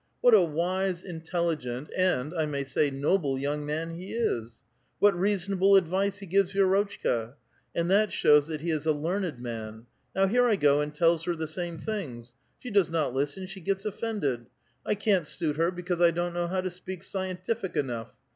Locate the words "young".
3.37-3.63